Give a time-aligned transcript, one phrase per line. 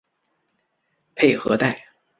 [1.13, 1.79] 佩和代。